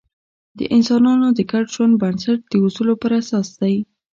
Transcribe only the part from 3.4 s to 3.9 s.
دی.